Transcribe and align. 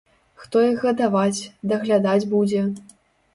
Хто 0.45 0.61
іх 0.69 0.79
гадаваць, 0.87 1.49
даглядаць 1.73 2.29
будзе? 2.33 2.65